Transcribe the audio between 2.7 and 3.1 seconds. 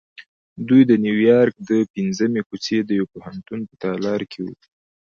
د یوه